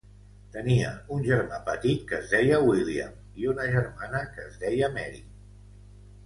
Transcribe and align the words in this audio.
Tenia 0.53 0.93
un 1.15 1.19
germà 1.27 1.59
petit 1.67 2.07
que 2.11 2.15
es 2.19 2.31
deia 2.35 2.57
William 2.69 3.13
i 3.43 3.47
una 3.53 3.69
germana 3.77 4.23
que 4.33 4.47
es 4.49 4.57
deia 4.65 4.91
Mary. 4.99 5.23